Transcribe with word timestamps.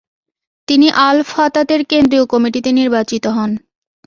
তিনি 0.67 0.87
আল-ফাতাতের 1.01 1.81
কেন্দ্রীয় 1.85 2.25
কমিটিতে 2.25 2.69
নির্বাচিত 2.71 3.25
হন। 3.27 3.51